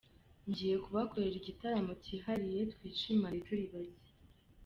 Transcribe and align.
Ngiye 0.49 0.75
kubakorera 0.83 1.35
igitaramo 1.37 1.93
cyihariye 2.03 2.61
twishimane 2.73 3.37
turi 3.45 3.65
bake. 3.71 4.09